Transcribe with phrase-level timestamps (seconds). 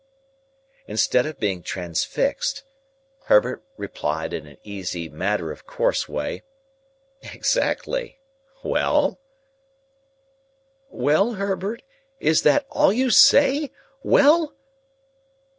[0.87, 2.63] Instead of being transfixed,
[3.25, 6.41] Herbert replied in an easy matter of course way,
[7.21, 8.19] "Exactly.
[8.63, 9.19] Well?"
[10.89, 11.83] "Well, Herbert?
[12.19, 13.69] Is that all you say?
[14.01, 14.55] Well?"